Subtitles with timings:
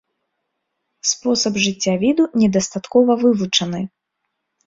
[1.09, 3.81] Спосаб жыцця віду недастаткова вывучаны.